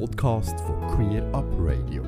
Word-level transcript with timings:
Podcast 0.00 0.58
von 0.60 0.80
Queer 0.88 1.22
Up 1.32 1.46
Radio. 1.58 2.02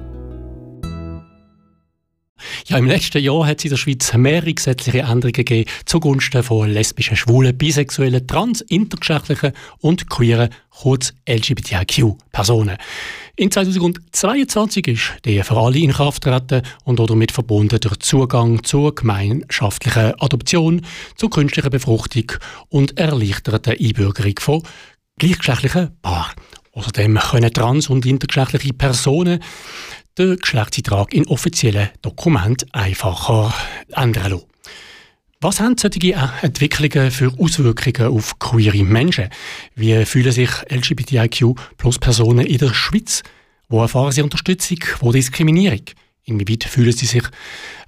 Ja, 2.67 2.79
im 2.79 2.87
letzten 2.87 3.23
Jahr 3.23 3.47
hat 3.47 3.59
es 3.59 3.65
in 3.65 3.71
der 3.71 3.77
Schweiz 3.77 4.13
mehrere 4.15 4.53
gesetzliche 4.53 5.01
Änderungen 5.01 5.33
gegeben 5.33 5.71
zugunsten 5.85 6.43
von 6.43 6.69
lesbischen, 6.69 7.17
schwulen, 7.17 7.57
bisexuellen, 7.57 8.27
trans, 8.27 8.61
intergeschlechtlichen 8.63 9.53
und 9.79 10.11
queeren, 10.11 10.51
kurz 10.71 11.15
LGBTIQ-Personen. 11.29 12.77
In 13.37 13.51
2022 13.51 14.89
ist 14.89 15.13
der 15.25 15.45
für 15.45 15.57
alle 15.57 15.79
in 15.79 15.93
Kraft 15.93 16.25
treten 16.25 16.63
und 16.85 16.99
damit 16.99 17.31
verbunden 17.31 17.79
der 17.79 18.01
Zugang 18.01 18.65
zur 18.65 18.95
gemeinschaftlichen 18.95 20.21
Adoption, 20.21 20.85
zur 21.15 21.31
künstlichen 21.31 21.71
Befruchtung 21.71 22.33
und 22.69 22.99
erleichterten 22.99 23.77
Einbürgerung 23.79 24.35
von 24.41 24.63
gleichgeschlechtlichen 25.19 25.91
Paaren. 26.03 26.35
Außerdem 26.77 27.19
können 27.19 27.53
trans- 27.55 27.89
und 27.89 28.05
intergeschlechtliche 28.05 28.75
Personen 28.75 29.43
den 30.19 30.37
Geschlechtseintrag 30.37 31.15
in 31.15 31.27
offiziellen 31.27 31.89
Dokumenten 32.03 32.69
einfacher 32.73 33.55
ändern 33.95 34.33
lassen. 34.33 34.45
Was 35.41 35.59
haben 35.59 35.77
solche 35.79 36.15
Entwicklungen 36.43 37.11
für 37.11 37.33
Auswirkungen 37.39 38.13
auf 38.13 38.39
queere 38.39 38.85
Menschen? 38.85 39.31
Wie 39.75 40.05
fühlen 40.05 40.33
sich 40.33 40.51
LGBTIQ-Plus-Personen 40.71 42.45
in 42.45 42.59
der 42.59 42.75
Schweiz? 42.75 43.23
Wo 43.69 43.81
erfahren 43.81 44.13
sie 44.13 44.23
Unterstützung? 44.23 44.79
Wo 45.01 45.13
Diskriminierung? 45.13 45.83
Inwieweit 46.25 46.65
fühlen 46.65 46.93
sie 46.93 47.07
sich 47.07 47.25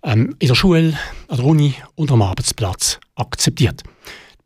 ähm, 0.02 0.34
in 0.38 0.48
der 0.48 0.54
Schule, 0.54 0.98
an 1.28 1.36
der 1.36 1.44
Uni 1.44 1.74
und 1.94 2.10
am 2.10 2.22
Arbeitsplatz 2.22 3.00
akzeptiert? 3.16 3.82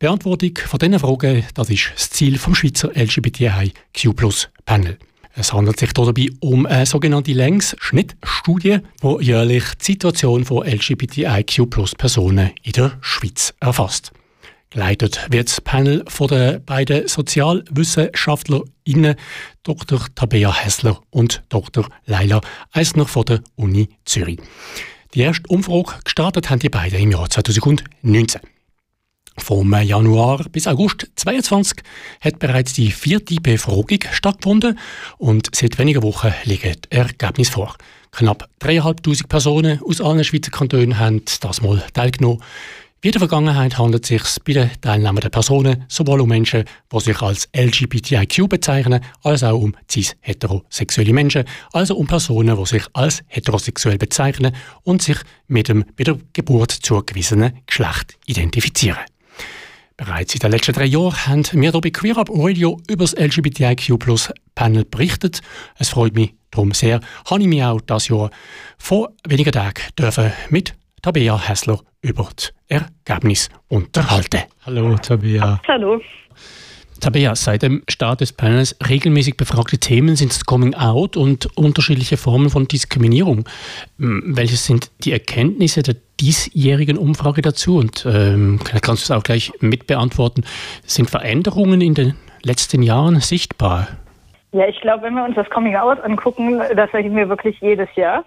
Beantwortung 0.03 0.59
von 0.67 0.79
diesen 0.81 0.99
Fragen 0.99 1.45
das 1.55 1.71
ist 1.71 1.93
das 1.95 2.11
Ziel 2.11 2.37
vom 2.37 2.57
Schweizer 2.57 2.91
LGBTIQ-Plus-Panel. 2.93 4.99
Es 5.37 5.53
handelt 5.53 5.79
sich 5.79 5.93
dabei 5.93 6.27
um 6.41 6.67
eine 6.67 6.87
sogenannte 6.87 7.33
Längsschnittstudie, 7.33 8.79
die 9.01 9.17
jährlich 9.21 9.63
die 9.81 9.85
Situation 9.85 10.45
von 10.45 10.67
LGBTIQ-Plus-Personen 10.67 12.51
in 12.65 12.73
der 12.73 12.99
Schweiz 13.01 13.55
erfasst. 13.61 14.11
Geleitet 14.71 15.25
wird 15.31 15.47
das 15.47 15.61
Panel 15.61 16.05
von 16.09 16.27
den 16.27 16.65
beiden 16.65 17.07
SozialwissenschaftlerInnen 17.07 19.15
Dr. 19.63 20.01
Tabea 20.17 20.53
Hessler 20.53 21.01
und 21.11 21.45
Dr. 21.49 21.89
Leila 22.07 22.41
Eisner 22.73 23.07
von 23.07 23.25
der 23.27 23.41
Uni 23.55 23.89
Zürich. 24.05 24.41
Die 25.15 25.21
erste 25.21 25.47
Umfrage 25.47 25.93
gestartet 26.03 26.51
haben 26.51 26.59
die 26.59 26.71
beiden 26.71 26.99
im 26.99 27.13
Jahr 27.13 27.31
2019. 27.31 28.41
Vom 29.39 29.73
Januar 29.73 30.45
bis 30.51 30.67
August 30.67 31.11
2022 31.17 31.85
hat 32.21 32.39
bereits 32.39 32.75
die 32.75 32.91
vierte 32.91 33.37
Befragung 33.37 34.01
stattgefunden 34.13 34.79
und 35.19 35.49
seit 35.55 35.79
wenigen 35.79 36.03
Wochen 36.03 36.35
liegen 36.45 36.75
die 36.75 36.97
Ergebnisse 36.97 37.53
vor. 37.53 37.77
Knapp 38.11 38.49
3'500 38.61 39.27
Personen 39.27 39.81
aus 39.83 40.03
allen 40.03 40.23
Schweizer 40.23 40.51
Kantonen 40.51 40.99
haben 40.99 41.23
das 41.41 41.63
mal 41.63 41.83
teilgenommen. 41.95 42.43
Wie 43.01 43.09
in 43.09 43.13
der 43.13 43.21
Vergangenheit 43.21 43.79
handelt 43.79 44.05
es 44.05 44.09
sich 44.11 44.45
bei 44.45 44.53
den 44.53 44.71
teilnehmenden 44.81 45.31
Personen 45.31 45.87
sowohl 45.89 46.21
um 46.21 46.29
Menschen, 46.29 46.65
die 46.93 47.01
sich 47.01 47.21
als 47.21 47.49
LGBTIQ 47.53 48.49
bezeichnen, 48.49 49.01
als 49.25 49.43
auch 49.43 49.61
um 49.61 49.75
cis-heterosexuelle 49.91 51.13
Menschen, 51.13 51.45
also 51.73 51.97
um 51.97 52.07
Personen, 52.07 52.57
die 52.57 52.67
sich 52.67 52.85
als 52.93 53.25
heterosexuell 53.27 53.99
bezeichnen 53.99 54.55
und 54.85 55.03
sich 55.03 55.19
mit 55.49 55.69
dem 55.69 55.85
bei 55.97 56.05
der 56.05 56.19
Geburt 56.33 56.71
zugewiesenen 56.71 57.59
Geschlecht 57.67 58.19
identifizieren. 58.27 58.99
Bereits 60.05 60.35
in 60.35 60.41
den 60.41 60.51
letzten 60.51 60.73
drei 60.73 60.87
Jahren 60.87 61.15
haben 61.15 61.63
wir 61.63 61.71
hier 61.71 61.81
bei 61.81 61.91
Queer 61.91 62.19
Up 62.19 62.29
Radio 62.33 62.77
über 62.89 63.05
das 63.05 63.15
LGBTIQ 63.17 63.97
Panel 64.57 64.85
berichtet. 64.85 65.43
Es 65.79 65.91
freut 65.91 66.17
mich 66.17 66.35
darum 66.51 66.73
sehr, 66.73 66.99
habe 67.31 67.43
ich 67.43 67.47
mich 67.47 67.63
auch 67.63 67.81
dieses 67.81 68.09
Jahr 68.09 68.31
vor 68.79 69.11
wenigen 69.29 69.53
Tagen 69.53 69.81
dürfen 69.97 70.33
mit 70.51 70.75
Tabea 71.03 71.39
Hessler 71.39 71.79
über 72.01 72.29
das 72.35 72.53
Ergebnis 72.67 73.49
unterhalten. 73.69 74.43
Hallo 74.67 74.97
Tabea. 74.97 75.61
Hallo. 75.69 76.01
Tabea, 77.03 77.35
seit 77.35 77.63
dem 77.63 77.83
Start 77.89 78.21
des 78.21 78.33
Panels 78.33 78.77
regelmäßig 78.89 79.37
befragte 79.37 79.77
Themen 79.77 80.15
sind 80.15 80.31
das 80.31 80.47
Coming 80.47 80.75
Out 80.75 81.17
und 81.17 81.47
unterschiedliche 81.57 82.17
Formen 82.17 82.49
von 82.49 82.69
Diskriminierung. 82.69 83.45
Welche 83.99 84.55
sind 84.55 84.93
die 85.03 85.11
Erkenntnisse 85.11 85.83
der 85.83 85.97
diesjährigen 86.21 86.97
Umfrage 86.97 87.43
dazu? 87.43 87.77
Und 87.77 88.07
ähm, 88.07 88.61
kannst 88.83 89.09
du 89.09 89.13
es 89.13 89.19
auch 89.19 89.25
gleich 89.25 89.53
mit 89.59 89.89
beantworten. 89.89 90.45
Sind 90.85 91.11
Veränderungen 91.11 91.81
in 91.81 91.95
den 91.95 92.15
letzten 92.45 92.83
Jahren 92.83 93.19
sichtbar? 93.19 93.89
Ja, 94.53 94.69
ich 94.69 94.81
glaube, 94.81 95.03
wenn 95.03 95.15
wir 95.15 95.25
uns 95.25 95.35
das 95.35 95.51
Coming 95.51 95.75
Out 95.75 95.99
angucken, 96.05 96.61
das 96.77 96.95
erleben 96.95 97.17
wir 97.17 97.29
wirklich 97.29 97.59
jedes 97.61 97.89
Jahr 97.97 98.25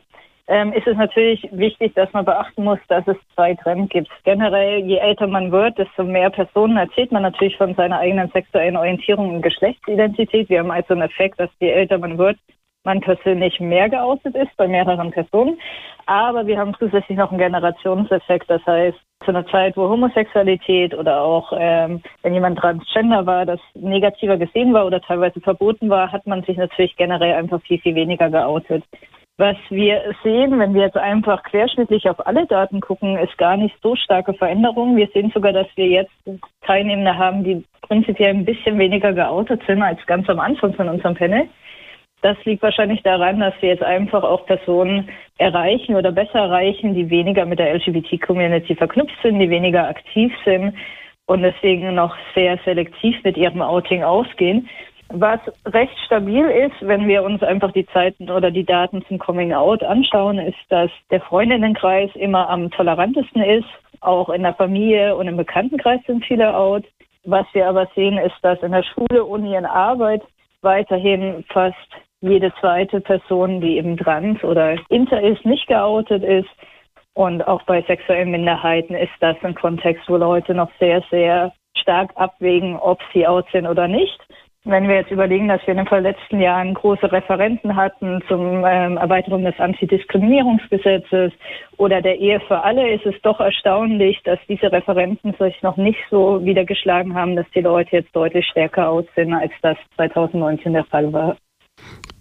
ähm, 0.47 0.73
ist 0.73 0.85
es 0.85 0.95
natürlich 0.95 1.47
wichtig, 1.51 1.93
dass 1.95 2.11
man 2.13 2.25
beachten 2.25 2.63
muss, 2.63 2.79
dass 2.87 3.07
es 3.07 3.17
zwei 3.33 3.55
Trends 3.55 3.89
gibt. 3.89 4.09
Generell, 4.23 4.79
je 4.85 4.97
älter 4.97 5.27
man 5.27 5.51
wird, 5.51 5.77
desto 5.77 6.03
mehr 6.03 6.29
Personen 6.29 6.77
erzählt 6.77 7.11
man 7.11 7.23
natürlich 7.23 7.57
von 7.57 7.73
seiner 7.73 7.99
eigenen 7.99 8.29
sexuellen 8.29 8.77
Orientierung 8.77 9.35
und 9.35 9.41
Geschlechtsidentität. 9.41 10.49
Wir 10.49 10.59
haben 10.59 10.71
also 10.71 10.93
einen 10.93 11.03
Effekt, 11.03 11.39
dass 11.39 11.49
je 11.59 11.69
älter 11.69 11.97
man 11.97 12.17
wird, 12.17 12.37
man 12.83 13.01
persönlich 13.01 13.59
mehr 13.59 13.89
geoutet 13.89 14.35
ist 14.35 14.55
bei 14.57 14.67
mehreren 14.67 15.09
Personen. 15.09 15.59
Aber 16.05 16.45
wir 16.45 16.59
haben 16.59 16.75
zusätzlich 16.77 17.17
noch 17.17 17.31
einen 17.31 17.39
Generationseffekt. 17.39 18.47
Das 18.47 18.63
heißt, 18.67 18.97
zu 19.23 19.29
einer 19.29 19.47
Zeit, 19.47 19.75
wo 19.75 19.89
Homosexualität 19.89 20.93
oder 20.93 21.21
auch 21.21 21.51
ähm, 21.57 22.03
wenn 22.21 22.35
jemand 22.35 22.59
transgender 22.59 23.25
war, 23.25 23.47
das 23.47 23.59
negativer 23.73 24.37
gesehen 24.37 24.73
war 24.73 24.85
oder 24.85 25.01
teilweise 25.01 25.41
verboten 25.41 25.89
war, 25.89 26.11
hat 26.11 26.27
man 26.27 26.43
sich 26.43 26.57
natürlich 26.57 26.95
generell 26.95 27.33
einfach 27.33 27.59
viel, 27.63 27.79
viel 27.79 27.95
weniger 27.95 28.29
geoutet. 28.29 28.83
Was 29.37 29.57
wir 29.69 30.15
sehen, 30.23 30.57
wenn 30.59 30.73
wir 30.73 30.83
jetzt 30.83 30.97
einfach 30.97 31.43
querschnittlich 31.43 32.09
auf 32.09 32.25
alle 32.25 32.45
Daten 32.45 32.79
gucken, 32.79 33.17
ist 33.17 33.37
gar 33.37 33.57
nicht 33.57 33.75
so 33.83 33.93
starke 33.97 34.33
Veränderungen. 34.33 34.95
Wir 34.95 35.09
sehen 35.13 35.29
sogar, 35.33 35.51
dass 35.51 35.67
wir 35.75 35.87
jetzt 35.87 36.13
Teilnehmende 36.61 37.17
haben, 37.17 37.43
die 37.43 37.65
prinzipiell 37.81 38.29
ein 38.29 38.45
bisschen 38.45 38.79
weniger 38.79 39.11
geoutet 39.11 39.61
sind 39.67 39.81
als 39.81 39.99
ganz 40.05 40.29
am 40.29 40.39
Anfang 40.39 40.73
von 40.73 40.87
unserem 40.87 41.15
Panel. 41.15 41.49
Das 42.21 42.37
liegt 42.45 42.63
wahrscheinlich 42.63 43.03
daran, 43.03 43.41
dass 43.41 43.53
wir 43.59 43.69
jetzt 43.69 43.83
einfach 43.83 44.23
auch 44.23 44.45
Personen 44.45 45.09
erreichen 45.37 45.95
oder 45.95 46.13
besser 46.13 46.39
erreichen, 46.39 46.95
die 46.95 47.09
weniger 47.09 47.45
mit 47.45 47.59
der 47.59 47.75
LGBT-Community 47.75 48.73
verknüpft 48.73 49.17
sind, 49.21 49.39
die 49.39 49.49
weniger 49.49 49.89
aktiv 49.89 50.31
sind 50.45 50.75
und 51.25 51.41
deswegen 51.41 51.93
noch 51.93 52.15
sehr 52.33 52.57
selektiv 52.63 53.21
mit 53.23 53.35
ihrem 53.35 53.61
Outing 53.61 54.01
ausgehen. 54.03 54.69
Was 55.09 55.39
recht 55.65 55.97
stabil 56.05 56.45
ist, 56.45 56.75
wenn 56.81 57.07
wir 57.07 57.23
uns 57.23 57.43
einfach 57.43 57.71
die 57.71 57.85
Zeiten 57.87 58.29
oder 58.29 58.49
die 58.51 58.65
Daten 58.65 59.05
zum 59.07 59.19
Coming 59.19 59.53
Out 59.53 59.83
anschauen, 59.83 60.39
ist, 60.39 60.57
dass 60.69 60.89
der 61.11 61.21
Freundinnenkreis 61.21 62.09
immer 62.15 62.49
am 62.49 62.71
tolerantesten 62.71 63.43
ist. 63.43 63.67
Auch 64.01 64.29
in 64.29 64.43
der 64.43 64.55
Familie 64.55 65.15
und 65.15 65.27
im 65.27 65.37
Bekanntenkreis 65.37 66.01
sind 66.05 66.25
viele 66.25 66.55
out. 66.55 66.83
Was 67.23 67.45
wir 67.53 67.67
aber 67.67 67.87
sehen, 67.95 68.17
ist, 68.17 68.35
dass 68.41 68.61
in 68.61 68.71
der 68.71 68.83
Schule, 68.83 69.23
Uni 69.23 69.55
und 69.57 69.65
Arbeit 69.65 70.21
weiterhin 70.61 71.45
fast 71.49 71.77
jede 72.21 72.51
zweite 72.59 73.01
Person, 73.01 73.61
die 73.61 73.77
eben 73.77 73.97
trans 73.97 74.43
oder 74.43 74.75
inter 74.89 75.21
ist, 75.21 75.45
nicht 75.45 75.67
geoutet 75.67 76.23
ist. 76.23 76.49
Und 77.13 77.47
auch 77.47 77.61
bei 77.63 77.81
sexuellen 77.83 78.31
Minderheiten 78.31 78.95
ist 78.95 79.13
das 79.19 79.37
ein 79.43 79.55
Kontext, 79.55 80.09
wo 80.09 80.17
Leute 80.17 80.53
noch 80.53 80.69
sehr, 80.79 81.01
sehr 81.09 81.53
stark 81.77 82.11
abwägen, 82.15 82.77
ob 82.77 82.99
sie 83.13 83.27
out 83.27 83.45
sind 83.51 83.67
oder 83.67 83.87
nicht. 83.87 84.19
Wenn 84.67 84.87
wir 84.87 84.95
jetzt 84.95 85.11
überlegen, 85.11 85.47
dass 85.47 85.61
wir 85.67 85.77
in 85.77 85.85
den 85.85 86.03
letzten 86.03 86.41
Jahren 86.41 86.73
große 86.73 87.11
Referenten 87.11 87.75
hatten 87.75 88.19
zum 88.27 88.65
ähm, 88.65 88.97
Erweiterung 88.97 89.43
des 89.43 89.53
Antidiskriminierungsgesetzes 89.59 91.33
oder 91.77 92.01
der 92.01 92.17
Ehe 92.17 92.39
für 92.47 92.63
alle, 92.63 92.91
ist 92.91 93.05
es 93.05 93.13
doch 93.21 93.39
erstaunlich, 93.39 94.19
dass 94.23 94.39
diese 94.49 94.71
Referenten 94.71 95.35
sich 95.39 95.61
noch 95.61 95.77
nicht 95.77 95.99
so 96.09 96.43
wiedergeschlagen 96.43 97.13
haben, 97.13 97.35
dass 97.35 97.45
die 97.53 97.61
Leute 97.61 97.97
jetzt 97.97 98.15
deutlich 98.15 98.47
stärker 98.47 98.89
aus 98.89 99.05
sind, 99.15 99.33
als 99.33 99.51
das 99.61 99.77
2019 99.97 100.73
der 100.73 100.85
Fall 100.85 101.13
war. 101.13 101.37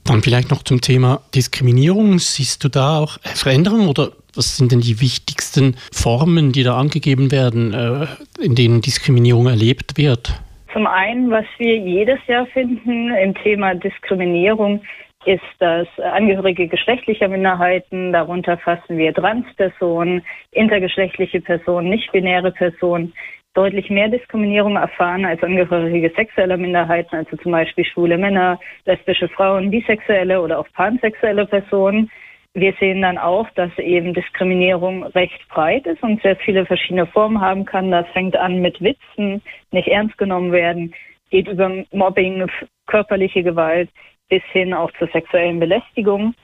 Dann 0.05 0.21
vielleicht 0.21 0.51
noch 0.51 0.63
zum 0.63 0.83
Thema 0.83 1.23
Diskriminierung. 1.35 2.19
Siehst 2.19 2.63
du 2.63 2.69
da 2.69 2.99
auch 2.99 3.17
Veränderungen 3.23 3.89
oder 3.89 4.11
was 4.35 4.59
sind 4.59 4.71
denn 4.71 4.81
die 4.81 5.01
wichtigsten 5.01 5.77
Formen, 5.91 6.53
die 6.53 6.63
da 6.63 6.77
angegeben 6.77 7.33
werden, 7.33 7.73
äh, 7.73 8.07
in 8.39 8.55
denen 8.55 8.83
Diskriminierung 8.83 9.47
erlebt 9.47 9.97
wird? 9.97 10.44
Zum 10.75 10.89
einen, 10.89 11.31
was 11.31 11.45
wir 11.59 11.77
jedes 11.77 12.19
Jahr 12.27 12.47
finden 12.47 13.15
im 13.15 13.33
Thema 13.37 13.77
Diskriminierung, 13.77 14.83
ist, 15.25 15.41
dass 15.61 15.87
Angehörige 16.01 16.67
geschlechtlicher 16.67 17.29
Minderheiten, 17.29 18.13
darunter 18.13 18.59
fassen 18.59 18.99
wir 18.99 19.15
Transpersonen, 19.15 20.25
intergeschlechtliche 20.51 21.41
Personen, 21.41 21.91
nicht-binäre 21.91 22.51
Personen, 22.51 23.15
deutlich 23.55 23.89
mehr 23.89 24.09
Diskriminierung 24.09 24.75
erfahren 24.75 25.25
als 25.25 25.41
Angehörige 25.45 26.13
sexueller 26.17 26.57
Minderheiten, 26.57 27.15
also 27.15 27.37
zum 27.37 27.53
Beispiel 27.53 27.85
schwule 27.85 28.19
Männer, 28.19 28.59
lesbische 28.85 29.29
Frauen, 29.29 29.71
bisexuelle 29.71 30.43
oder 30.43 30.59
auch 30.59 30.67
pansexuelle 30.75 31.47
Personen. 31.47 32.11
Wir 32.57 32.73
sehen 32.79 33.03
dann 33.03 33.19
auch, 33.19 33.51
dass 33.57 33.77
eben 33.79 34.15
Diskriminierung 34.15 35.03
recht 35.03 35.49
breit 35.49 35.87
ist 35.87 36.03
und 36.05 36.23
sehr 36.23 36.37
viele 36.37 36.65
verschiedene 36.65 37.07
Formen 37.07 37.41
haben 37.41 37.65
kann. 37.65 37.91
Das 37.91 38.07
fängt 38.13 38.37
an 38.37 38.61
mit 38.61 38.81
Witzen, 38.81 39.43
nicht 39.73 39.89
ernst 39.89 40.17
genommen 40.19 40.53
werden, 40.53 40.95
geht 41.31 41.49
über 41.49 41.85
Mobbing, 41.91 42.49
körperliche 42.87 43.43
Gewalt, 43.43 43.91
bis 44.29 44.43
hin 44.53 44.73
auch 44.73 44.93
zur 44.99 45.09
sexuellen 45.09 45.59
Belästigung. 45.59 46.35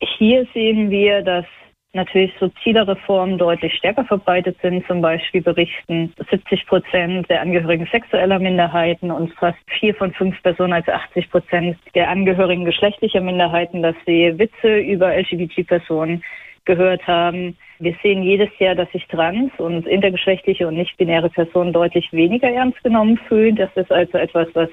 Hier 0.00 0.46
sehen 0.54 0.88
wir, 0.90 1.22
dass 1.22 1.46
natürlich 1.92 2.32
soziale 2.38 2.86
Reformen 2.86 3.38
deutlich 3.38 3.74
stärker 3.74 4.04
verbreitet 4.04 4.56
sind. 4.62 4.86
Zum 4.86 5.00
Beispiel 5.00 5.42
berichten 5.42 6.12
70 6.30 6.66
Prozent 6.66 7.28
der 7.30 7.40
Angehörigen 7.40 7.88
sexueller 7.90 8.38
Minderheiten 8.38 9.10
und 9.10 9.32
fast 9.34 9.58
vier 9.78 9.94
von 9.94 10.12
fünf 10.12 10.40
Personen, 10.42 10.74
also 10.74 10.92
80 10.92 11.30
Prozent 11.30 11.78
der 11.94 12.08
Angehörigen 12.10 12.64
geschlechtlicher 12.64 13.20
Minderheiten, 13.20 13.82
dass 13.82 13.96
sie 14.06 14.38
Witze 14.38 14.78
über 14.78 15.16
LGBT-Personen 15.16 16.22
gehört 16.66 17.06
haben. 17.06 17.56
Wir 17.78 17.94
sehen 18.02 18.22
jedes 18.22 18.48
Jahr, 18.58 18.74
dass 18.74 18.90
sich 18.92 19.06
trans- 19.06 19.52
und 19.58 19.86
intergeschlechtliche 19.86 20.66
und 20.66 20.76
nicht-binäre 20.76 21.30
Personen 21.30 21.72
deutlich 21.72 22.12
weniger 22.12 22.50
ernst 22.50 22.82
genommen 22.82 23.18
fühlen. 23.28 23.56
Das 23.56 23.70
ist 23.76 23.92
also 23.92 24.18
etwas, 24.18 24.48
was 24.54 24.68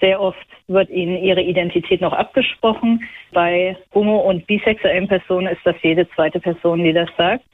sehr 0.00 0.20
oft 0.20 0.46
wird 0.68 0.90
ihnen 0.90 1.16
ihre 1.22 1.42
Identität 1.42 2.00
noch 2.00 2.12
abgesprochen. 2.12 3.02
Bei 3.32 3.76
homo- 3.94 4.28
und 4.28 4.46
bisexuellen 4.46 5.08
Personen 5.08 5.48
ist 5.48 5.60
das 5.64 5.76
jede 5.82 6.08
zweite 6.10 6.40
Person, 6.40 6.82
die 6.82 6.92
das 6.92 7.08
sagt. 7.16 7.44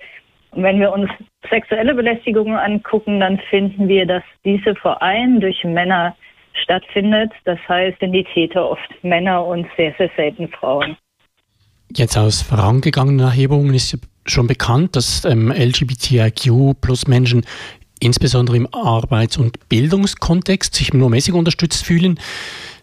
Und 0.52 0.62
wenn 0.62 0.80
wir 0.80 0.92
uns 0.92 1.10
sexuelle 1.50 1.94
Belästigungen 1.94 2.56
angucken, 2.56 3.20
dann 3.20 3.38
finden 3.50 3.88
wir, 3.88 4.06
dass 4.06 4.22
diese 4.44 4.74
vor 4.76 5.02
allem 5.02 5.40
durch 5.40 5.62
Männer 5.64 6.16
stattfindet. 6.62 7.32
Das 7.44 7.58
heißt, 7.68 7.98
sind 8.00 8.12
die 8.12 8.24
Täter 8.24 8.70
oft 8.70 8.88
Männer 9.02 9.44
und 9.44 9.66
sehr, 9.76 9.94
sehr 9.98 10.10
selten 10.16 10.48
Frauen. 10.48 10.96
Jetzt 11.94 12.16
aus 12.16 12.42
vorangegangenen 12.42 13.20
Erhebungen 13.20 13.74
ist 13.74 13.98
schon 14.26 14.46
bekannt, 14.46 14.96
dass 14.96 15.24
ähm, 15.24 15.52
LGBTIQ 15.52 16.80
plus 16.80 17.06
Menschen 17.06 17.44
insbesondere 18.00 18.56
im 18.56 18.68
Arbeits- 18.72 19.38
und 19.38 19.68
Bildungskontext 19.68 20.74
sich 20.74 20.92
nur 20.92 21.10
mäßig 21.10 21.34
unterstützt 21.34 21.84
fühlen. 21.84 22.18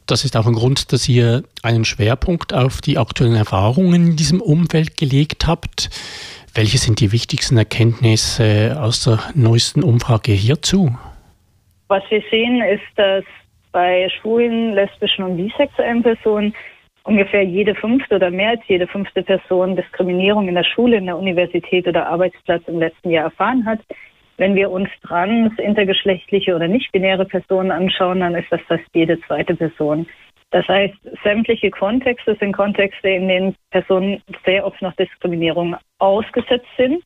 Das 0.06 0.26
ist 0.26 0.36
auch 0.36 0.48
ein 0.48 0.54
Grund, 0.54 0.92
dass 0.92 1.08
ihr 1.08 1.44
einen 1.62 1.86
Schwerpunkt 1.86 2.54
auf 2.54 2.82
die 2.82 2.98
aktuellen 2.98 3.36
Erfahrungen 3.36 4.08
in 4.10 4.16
diesem 4.16 4.42
Umfeld 4.42 4.98
gelegt 4.98 5.48
habt. 5.48 5.90
Welche 6.54 6.78
sind 6.78 7.00
die 7.00 7.12
wichtigsten 7.12 7.58
Erkenntnisse 7.58 8.78
aus 8.80 9.06
der 9.06 9.20
neuesten 9.34 9.82
Umfrage 9.82 10.34
hierzu? 10.34 10.96
Was 11.88 12.04
wir 12.10 12.22
sehen, 12.30 12.62
ist, 12.62 12.84
dass 12.96 13.24
bei 13.72 14.08
schwulen, 14.10 14.74
lesbischen 14.74 15.24
und 15.26 15.38
bisexuellen 15.38 16.04
Personen 16.04 16.54
ungefähr 17.04 17.44
jede 17.44 17.76
fünfte 17.76 18.16
oder 18.16 18.30
mehr 18.30 18.52
als 18.52 18.62
jede 18.68 18.88
fünfte 18.88 19.24
Person 19.24 19.76
Diskriminierung 19.76 20.48
in 20.48 20.56
der 20.56 20.64
Schule, 20.64 20.98
in 20.98 21.06
der 21.06 21.18
Universität 21.18 21.88
oder 21.88 22.08
Arbeitsplatz 22.08 22.64
im 22.68 22.80
letzten 22.80 23.10
Jahr 23.10 23.26
erfahren 23.26 23.66
hat. 23.66 23.80
Wenn 24.44 24.56
wir 24.56 24.72
uns 24.72 24.90
trans, 25.08 25.58
intergeschlechtliche 25.58 26.54
oder 26.54 26.68
nicht-binäre 26.68 27.24
Personen 27.24 27.72
anschauen, 27.72 28.20
dann 28.20 28.36
ist 28.36 28.52
das 28.52 28.60
fast 28.68 28.84
jede 28.94 29.18
zweite 29.22 29.56
Person. 29.56 30.06
Das 30.52 30.68
heißt, 30.68 30.96
sämtliche 31.24 31.72
Kontexte 31.72 32.36
sind 32.38 32.52
Kontexte, 32.52 33.08
in 33.08 33.30
denen 33.30 33.56
Personen 33.72 34.22
sehr 34.46 34.66
oft 34.66 34.82
noch 34.82 34.92
Diskriminierung 34.98 35.78
ausgesetzt 36.00 36.68
sind. 36.76 37.02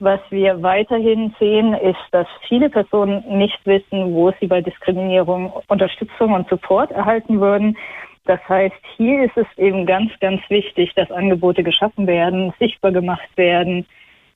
Was 0.00 0.18
wir 0.30 0.60
weiterhin 0.60 1.32
sehen, 1.38 1.72
ist, 1.74 2.04
dass 2.10 2.26
viele 2.48 2.68
Personen 2.68 3.22
nicht 3.28 3.64
wissen, 3.64 4.12
wo 4.12 4.32
sie 4.40 4.48
bei 4.48 4.60
Diskriminierung 4.60 5.52
Unterstützung 5.68 6.32
und 6.32 6.48
Support 6.48 6.90
erhalten 6.90 7.40
würden. 7.40 7.78
Das 8.24 8.40
heißt, 8.48 8.74
hier 8.96 9.22
ist 9.22 9.36
es 9.36 9.46
eben 9.56 9.86
ganz, 9.86 10.10
ganz 10.18 10.40
wichtig, 10.48 10.92
dass 10.96 11.12
Angebote 11.12 11.62
geschaffen 11.62 12.08
werden, 12.08 12.52
sichtbar 12.58 12.90
gemacht 12.90 13.28
werden 13.36 13.86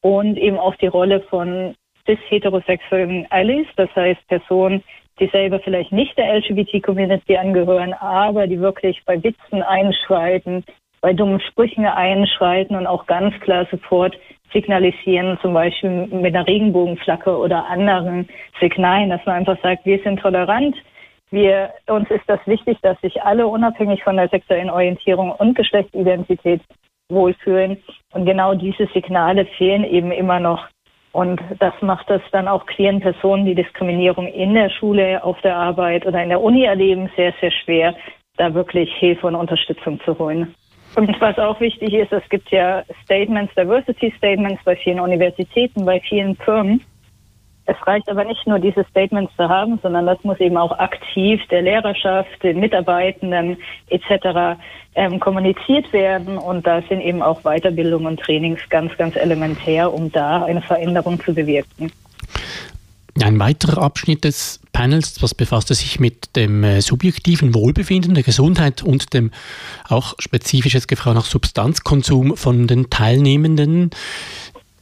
und 0.00 0.37
eben 0.38 0.61
auch 0.61 0.77
die 0.77 0.87
Rolle 0.87 1.23
von 1.23 1.75
cis-heterosexuellen 2.06 3.26
Allies, 3.31 3.67
das 3.76 3.94
heißt 3.94 4.26
Personen, 4.29 4.82
die 5.19 5.26
selber 5.29 5.61
vielleicht 5.61 5.93
nicht 5.93 6.17
der 6.17 6.35
LGBT-Community 6.38 7.37
angehören, 7.37 7.93
aber 7.93 8.47
die 8.47 8.61
wirklich 8.61 9.02
bei 9.05 9.23
Witzen 9.23 9.62
einschreiten, 9.62 10.64
bei 11.00 11.12
dummen 11.12 11.41
Sprüchen 11.41 11.85
einschreiten 11.87 12.76
und 12.76 12.87
auch 12.87 13.06
ganz 13.06 13.38
klar 13.41 13.67
sofort 13.70 14.17
signalisieren, 14.52 15.38
zum 15.43 15.55
Beispiel 15.55 15.91
mit 16.06 16.35
einer 16.35 16.47
Regenbogenflagge 16.47 17.37
oder 17.37 17.67
anderen 17.69 18.29
Signalen, 18.61 19.11
dass 19.11 19.25
man 19.26 19.37
einfach 19.37 19.61
sagt, 19.62 19.87
wir 19.87 19.99
sind 20.03 20.20
tolerant, 20.20 20.76
wir, 21.31 21.70
uns 21.87 22.11
ist 22.11 22.25
das 22.26 22.41
wichtig, 22.46 22.79
dass 22.82 23.00
sich 23.00 23.23
alle 23.23 23.46
unabhängig 23.46 24.03
von 24.03 24.17
der 24.17 24.29
sexuellen 24.29 24.69
Orientierung 24.69 25.31
und 25.31 25.55
Geschlechtsidentität 25.55 26.61
wohlfühlen. 27.08 27.81
Und 28.12 28.26
genau 28.26 28.55
diese 28.55 28.87
Signale 28.88 29.46
fehlen 29.56 29.85
eben 29.85 30.11
immer 30.11 30.41
noch 30.41 30.67
und 31.12 31.40
das 31.58 31.74
macht 31.80 32.08
es 32.10 32.22
dann 32.30 32.46
auch 32.46 32.66
queeren 32.66 33.00
Personen, 33.00 33.44
die 33.44 33.54
Diskriminierung 33.54 34.26
in 34.28 34.54
der 34.54 34.70
Schule, 34.70 35.22
auf 35.24 35.40
der 35.42 35.56
Arbeit 35.56 36.06
oder 36.06 36.22
in 36.22 36.28
der 36.28 36.40
Uni 36.40 36.64
erleben, 36.64 37.10
sehr, 37.16 37.34
sehr 37.40 37.50
schwer, 37.50 37.94
da 38.36 38.54
wirklich 38.54 38.92
Hilfe 38.94 39.26
und 39.26 39.34
Unterstützung 39.34 40.00
zu 40.04 40.18
holen. 40.18 40.54
Und 40.96 41.20
was 41.20 41.38
auch 41.38 41.60
wichtig 41.60 41.94
ist, 41.94 42.12
es 42.12 42.28
gibt 42.30 42.50
ja 42.50 42.82
Statements, 43.04 43.54
Diversity 43.54 44.12
Statements 44.16 44.62
bei 44.64 44.76
vielen 44.76 45.00
Universitäten, 45.00 45.84
bei 45.84 46.00
vielen 46.00 46.36
Firmen. 46.36 46.84
Es 47.66 47.76
reicht 47.86 48.08
aber 48.08 48.24
nicht 48.24 48.46
nur 48.46 48.58
diese 48.58 48.84
Statements 48.90 49.32
zu 49.36 49.48
haben, 49.48 49.78
sondern 49.82 50.06
das 50.06 50.22
muss 50.24 50.40
eben 50.40 50.56
auch 50.56 50.72
aktiv 50.78 51.40
der 51.50 51.62
Lehrerschaft, 51.62 52.42
den 52.42 52.58
Mitarbeitenden 52.58 53.58
etc. 53.88 54.58
Ähm, 54.94 55.20
kommuniziert 55.20 55.92
werden. 55.92 56.36
Und 56.36 56.66
da 56.66 56.82
sind 56.88 57.00
eben 57.00 57.22
auch 57.22 57.42
Weiterbildung 57.42 58.06
und 58.06 58.20
Trainings 58.20 58.60
ganz, 58.70 58.96
ganz 58.96 59.14
elementär, 59.16 59.92
um 59.92 60.10
da 60.10 60.44
eine 60.44 60.62
Veränderung 60.62 61.20
zu 61.20 61.34
bewirken. 61.34 61.92
Ein 63.22 63.38
weiterer 63.38 63.82
Abschnitt 63.82 64.24
des 64.24 64.60
Panels, 64.72 65.20
was 65.20 65.34
befasst 65.34 65.68
sich 65.68 66.00
mit 66.00 66.36
dem 66.36 66.64
äh, 66.64 66.80
subjektiven 66.80 67.54
Wohlbefinden, 67.54 68.14
der 68.14 68.22
Gesundheit 68.22 68.82
und 68.82 69.12
dem 69.12 69.30
auch 69.88 70.14
spezifisch 70.18 70.74
jetzt 70.74 70.88
gefragt 70.88 71.16
nach 71.16 71.24
Substanzkonsum 71.24 72.36
von 72.36 72.66
den 72.66 72.88
Teilnehmenden. 72.88 73.90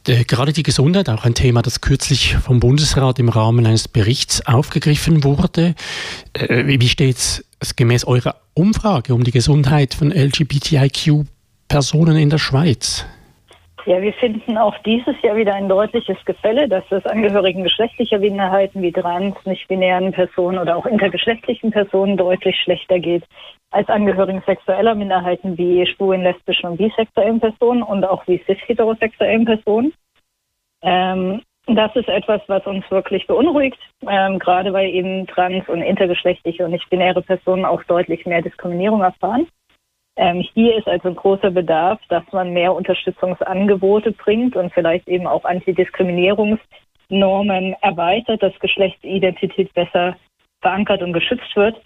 Äh, 0.07 0.23
gerade 0.23 0.53
die 0.53 0.63
Gesundheit, 0.63 1.09
auch 1.09 1.25
ein 1.25 1.33
Thema, 1.33 1.61
das 1.61 1.81
kürzlich 1.81 2.35
vom 2.35 2.59
Bundesrat 2.59 3.19
im 3.19 3.29
Rahmen 3.29 3.65
eines 3.65 3.87
Berichts 3.87 4.45
aufgegriffen 4.45 5.23
wurde. 5.23 5.75
Äh, 6.33 6.79
wie 6.79 6.89
steht 6.89 7.43
es 7.59 7.75
gemäß 7.75 8.05
eurer 8.05 8.35
Umfrage 8.53 9.13
um 9.13 9.23
die 9.23 9.31
Gesundheit 9.31 9.93
von 9.93 10.11
LGBTIQ-Personen 10.11 12.17
in 12.17 12.29
der 12.29 12.37
Schweiz? 12.37 13.05
Ja, 13.85 14.01
wir 14.01 14.13
finden 14.13 14.57
auch 14.57 14.77
dieses 14.79 15.15
Jahr 15.21 15.37
wieder 15.37 15.55
ein 15.55 15.69
deutliches 15.69 16.17
Gefälle, 16.25 16.67
dass 16.67 16.83
es 16.91 17.05
Angehörigen 17.05 17.63
geschlechtlicher 17.63 18.19
Minderheiten 18.19 18.81
wie 18.81 18.91
trans, 18.91 19.35
nicht-binären 19.45 20.11
Personen 20.11 20.59
oder 20.59 20.75
auch 20.75 20.85
intergeschlechtlichen 20.85 21.71
Personen 21.71 22.17
deutlich 22.17 22.59
schlechter 22.59 22.99
geht 22.99 23.23
als 23.71 23.87
Angehörigen 23.87 24.43
sexueller 24.45 24.95
Minderheiten 24.95 25.57
wie 25.57 25.85
schwulen, 25.85 26.23
lesbischen 26.23 26.71
und 26.71 26.77
bisexuellen 26.77 27.39
Personen 27.39 27.83
und 27.83 28.03
auch 28.03 28.27
wie 28.27 28.43
cis-heterosexuellen 28.45 29.45
Personen. 29.45 29.93
Ähm, 30.81 31.41
das 31.67 31.95
ist 31.95 32.09
etwas, 32.09 32.41
was 32.47 32.65
uns 32.65 32.89
wirklich 32.89 33.27
beunruhigt, 33.27 33.77
ähm, 34.07 34.39
gerade 34.39 34.73
weil 34.73 34.89
eben 34.89 35.27
trans- 35.27 35.69
und 35.69 35.81
intergeschlechtliche 35.83 36.65
und 36.65 36.71
nicht-binäre 36.71 37.21
Personen 37.21 37.65
auch 37.65 37.83
deutlich 37.83 38.25
mehr 38.25 38.41
Diskriminierung 38.41 39.01
erfahren. 39.01 39.47
Ähm, 40.19 40.45
hier 40.53 40.77
ist 40.77 40.85
also 40.85 41.07
ein 41.07 41.15
großer 41.15 41.49
Bedarf, 41.49 41.97
dass 42.09 42.29
man 42.33 42.51
mehr 42.51 42.73
Unterstützungsangebote 42.73 44.11
bringt 44.11 44.57
und 44.57 44.73
vielleicht 44.73 45.07
eben 45.07 45.25
auch 45.25 45.45
Antidiskriminierungsnormen 45.45 47.73
erweitert, 47.79 48.43
dass 48.43 48.51
Geschlechtsidentität 48.59 49.73
besser 49.73 50.17
verankert 50.61 51.01
und 51.03 51.13
geschützt 51.13 51.55
wird. 51.55 51.77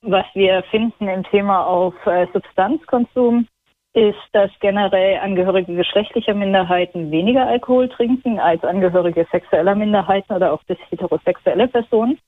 Was 0.00 0.24
wir 0.32 0.62
finden 0.70 1.08
im 1.08 1.24
Thema 1.24 1.66
auf 1.66 1.92
äh, 2.06 2.26
Substanzkonsum 2.32 3.46
ist, 3.92 4.16
dass 4.32 4.50
generell 4.60 5.18
Angehörige 5.18 5.74
geschlechtlicher 5.74 6.32
Minderheiten 6.32 7.10
weniger 7.10 7.46
Alkohol 7.46 7.90
trinken 7.90 8.40
als 8.40 8.64
Angehörige 8.64 9.26
sexueller 9.30 9.74
Minderheiten 9.74 10.32
oder 10.32 10.54
auch 10.54 10.64
bis 10.64 10.78
heterosexuelle 10.88 11.68
Personen. 11.68 12.18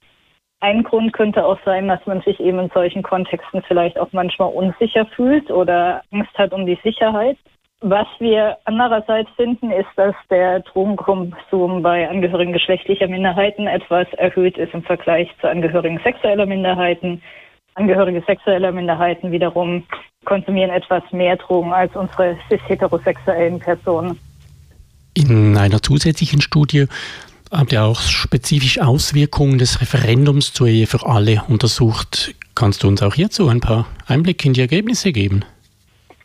Ein 0.61 0.83
Grund 0.85 1.13
könnte 1.13 1.45
auch 1.45 1.59
sein, 1.65 1.87
dass 1.89 2.05
man 2.07 2.23
sich 2.23 2.41
eben 2.41 2.59
in 2.59 2.71
solchen 2.73 3.03
Kontexten 3.03 3.63
vielleicht 3.63 3.99
auch 3.99 4.09
manchmal 4.13 4.53
unsicher 4.53 5.07
fühlt 5.15 5.51
oder 5.51 6.03
Angst 6.11 6.37
hat 6.39 6.53
um 6.53 6.65
die 6.65 6.79
Sicherheit. 6.83 7.37
Was 7.81 8.07
wir 8.21 8.57
andererseits 8.65 9.29
finden, 9.37 9.71
ist, 9.71 9.91
dass 9.97 10.15
der 10.31 10.61
Drogenkonsum 10.61 11.83
bei 11.83 12.09
Angehörigen 12.09 12.55
geschlechtlicher 12.55 13.07
Minderheiten 13.07 13.67
etwas 13.67 14.07
erhöht 14.15 14.57
ist 14.57 14.73
im 14.73 14.83
Vergleich 14.83 15.29
zu 15.41 15.49
Angehörigen 15.49 16.01
sexueller 16.03 16.47
Minderheiten. 16.47 17.21
Angehörige 17.75 18.23
sexueller 18.27 18.73
Minderheiten 18.73 19.31
wiederum 19.31 19.85
konsumieren 20.25 20.71
etwas 20.71 21.03
mehr 21.13 21.37
Drogen 21.37 21.75
als 21.75 21.95
unsere 21.95 22.39
cis-heterosexuellen 22.49 23.61
Personen. 23.61 24.19
In 25.13 25.57
einer 25.57 25.83
zusätzlichen 25.83 26.41
Studie 26.41 26.87
habt 27.51 27.73
ihr 27.73 27.85
auch 27.85 28.01
spezifisch 28.01 28.81
Auswirkungen 28.81 29.59
des 29.59 29.81
Referendums 29.81 30.53
zur 30.53 30.69
Ehe 30.69 30.87
für 30.87 31.07
alle 31.07 31.43
untersucht. 31.49 32.35
Kannst 32.55 32.83
du 32.83 32.89
uns 32.89 33.03
auch 33.03 33.15
hierzu 33.15 33.49
ein 33.49 33.61
paar 33.61 33.87
Einblicke 34.07 34.49
in 34.49 34.55
die 34.55 34.61
Ergebnisse 34.61 35.13
geben? 35.13 35.45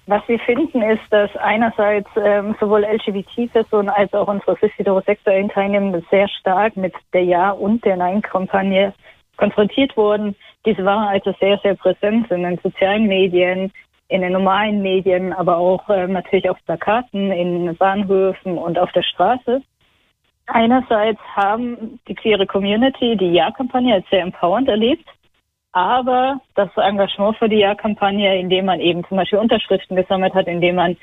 Was 0.08 0.28
wir 0.28 0.40
finden, 0.40 0.82
ist, 0.82 1.04
dass 1.10 1.30
einerseits 1.38 2.10
ähm, 2.16 2.56
sowohl 2.60 2.84
LGBT-Personen 2.84 3.90
als 3.90 4.12
auch 4.14 4.28
unsere 4.28 4.58
cis-heterosexuellen 4.58 5.50
Teilnehmenden 5.50 6.06
sehr 6.10 6.28
stark 6.28 6.76
mit 6.76 6.94
der 7.14 7.24
Ja- 7.24 7.52
und 7.52 7.86
der 7.86 7.98
Nein-Kampagne 7.98 8.94
konfrontiert 9.38 9.96
wurden. 9.96 10.36
diese 10.66 10.84
waren 10.84 11.08
also 11.08 11.34
sehr, 11.40 11.58
sehr 11.64 11.76
präsent 11.76 12.30
in 12.30 12.44
den 12.44 12.60
sozialen 12.62 13.08
Medien, 13.08 13.72
in 14.08 14.22
den 14.22 14.34
normalen 14.34 14.82
Medien, 14.82 15.34
aber 15.34 15.58
auch 15.58 15.88
äh, 15.90 16.08
natürlich 16.08 16.50
auf 16.50 16.58
Plakaten, 16.66 17.32
in 17.32 17.76
Bahnhöfen 17.78 18.58
und 18.58 18.78
auf 18.78 18.92
der 18.92 19.04
Straße. 19.04 19.62
Einerseits 20.54 21.20
haben 21.34 22.00
die 22.08 22.16
queere 22.16 22.46
Community 22.46 23.16
die 23.16 23.32
Ja-Kampagne 23.32 23.94
als 23.94 24.10
sehr 24.10 24.22
empowernd 24.22 24.68
erlebt, 24.68 25.08
aber 25.72 26.42
das 26.56 26.70
Engagement 26.76 27.38
für 27.38 27.48
die 27.48 27.60
Ja-Kampagne, 27.60 28.38
indem 28.38 28.66
man 28.66 28.82
eben 28.82 29.06
zum 29.08 29.18
Beispiel 29.18 29.40
Unterschriften 29.40 29.96
gesammelt 29.96 30.34
hat, 30.34 30.48
indem 30.48 30.76
man 30.76 30.98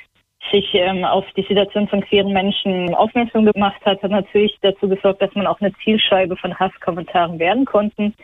sich 0.52 0.72
ähm, 0.74 1.04
auf 1.04 1.24
die 1.34 1.46
Situation 1.48 1.88
von 1.88 2.02
queeren 2.02 2.32
Menschen 2.32 2.94
aufmerksam 2.94 3.50
gemacht 3.50 3.80
hat, 3.86 4.02
hat 4.02 4.10
natürlich 4.10 4.56
dazu 4.60 4.88
gesorgt, 4.88 5.22
dass 5.22 5.34
man 5.34 5.46
auch 5.46 5.60
eine 5.60 5.72
Zielscheibe 5.82 6.36
von 6.36 6.58
Hasskommentaren 6.58 7.38
werden 7.38 7.64
konnten. 7.64 8.14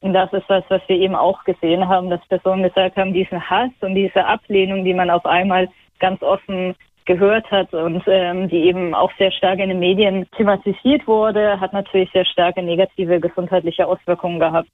Und 0.00 0.14
das 0.14 0.32
ist 0.32 0.48
was, 0.48 0.64
was 0.68 0.82
wir 0.88 0.96
eben 0.96 1.14
auch 1.14 1.44
gesehen 1.44 1.86
haben, 1.86 2.08
dass 2.08 2.26
Personen 2.28 2.62
gesagt 2.62 2.96
haben, 2.96 3.12
diesen 3.12 3.48
Hass 3.48 3.70
und 3.80 3.94
diese 3.94 4.24
Ablehnung, 4.24 4.84
die 4.84 4.94
man 4.94 5.10
auf 5.10 5.24
einmal 5.26 5.68
ganz 6.00 6.22
offen 6.22 6.74
gehört 7.06 7.50
hat 7.50 7.72
und 7.72 8.02
ähm, 8.06 8.48
die 8.48 8.64
eben 8.64 8.94
auch 8.94 9.10
sehr 9.18 9.30
stark 9.32 9.58
in 9.58 9.68
den 9.68 9.78
Medien 9.78 10.26
thematisiert 10.36 11.06
wurde, 11.06 11.60
hat 11.60 11.72
natürlich 11.72 12.10
sehr 12.12 12.24
starke 12.24 12.62
negative 12.62 13.20
gesundheitliche 13.20 13.86
Auswirkungen 13.86 14.38
gehabt. 14.38 14.68